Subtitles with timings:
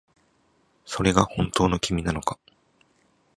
[0.83, 2.39] それが本当の君なのか